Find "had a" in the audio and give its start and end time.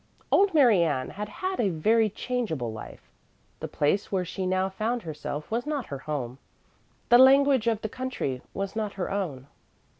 1.29-1.69